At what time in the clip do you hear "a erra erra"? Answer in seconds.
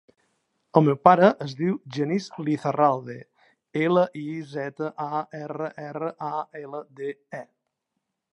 5.07-6.11